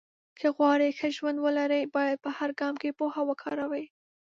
که 0.39 0.47
غواړې 0.57 0.87
چې 0.91 0.95
ښه 0.99 1.07
ژوند 1.17 1.37
ولرې، 1.45 1.81
باید 1.95 2.17
په 2.23 2.29
هر 2.37 2.49
ګام 2.59 2.75
کې 2.81 2.97
پوهه 2.99 3.21
وکاروې. 3.29 3.85